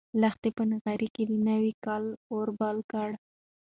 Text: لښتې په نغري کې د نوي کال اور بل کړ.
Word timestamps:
لښتې 0.21 0.49
په 0.57 0.63
نغري 0.71 1.07
کې 1.15 1.23
د 1.29 1.31
نوي 1.49 1.73
کال 1.85 2.05
اور 2.31 2.47
بل 2.59 2.77
کړ. 2.91 3.09